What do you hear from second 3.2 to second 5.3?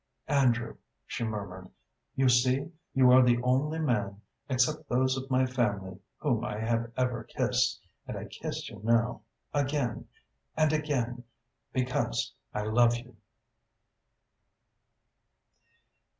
the only man except those of